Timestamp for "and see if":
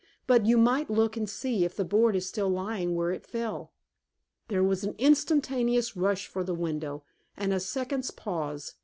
1.15-1.75